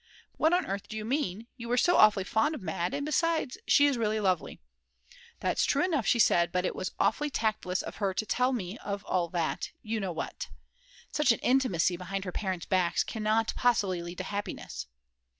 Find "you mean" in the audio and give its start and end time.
0.97-1.45